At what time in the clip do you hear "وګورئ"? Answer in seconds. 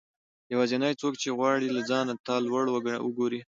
3.03-3.41